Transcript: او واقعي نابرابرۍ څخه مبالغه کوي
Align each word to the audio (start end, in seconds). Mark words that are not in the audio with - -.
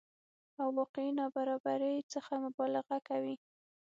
او 0.59 0.67
واقعي 0.77 1.09
نابرابرۍ 1.19 1.95
څخه 2.13 2.31
مبالغه 2.45 2.97
کوي 3.09 3.35